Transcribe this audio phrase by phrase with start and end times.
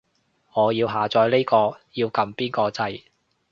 [0.53, 3.03] 我要下載呢個，要撳邊個掣